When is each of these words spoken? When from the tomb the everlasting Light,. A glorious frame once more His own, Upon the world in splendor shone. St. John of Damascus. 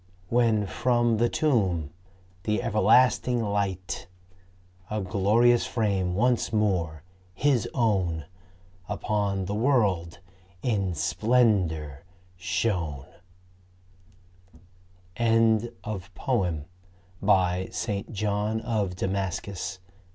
When 0.29 0.65
from 0.65 1.17
the 1.17 1.29
tomb 1.29 1.91
the 2.41 2.63
everlasting 2.63 3.43
Light,. 3.43 4.07
A 4.89 4.99
glorious 4.99 5.67
frame 5.67 6.15
once 6.15 6.51
more 6.51 7.03
His 7.35 7.69
own, 7.75 8.25
Upon 8.89 9.45
the 9.45 9.53
world 9.53 10.17
in 10.63 10.95
splendor 10.95 12.03
shone. 12.35 13.05
St. 15.15 15.67
John 18.11 18.61
of 18.63 18.95
Damascus. 18.95 19.77